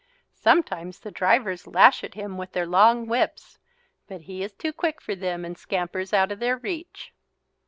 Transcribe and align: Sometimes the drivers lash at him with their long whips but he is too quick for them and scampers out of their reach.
Sometimes 0.33 1.01
the 1.01 1.11
drivers 1.11 1.67
lash 1.67 2.03
at 2.03 2.15
him 2.15 2.35
with 2.35 2.53
their 2.53 2.65
long 2.65 3.05
whips 3.05 3.59
but 4.07 4.21
he 4.21 4.41
is 4.41 4.51
too 4.51 4.73
quick 4.73 4.99
for 4.99 5.13
them 5.13 5.45
and 5.45 5.55
scampers 5.55 6.11
out 6.11 6.31
of 6.31 6.39
their 6.39 6.57
reach. 6.57 7.13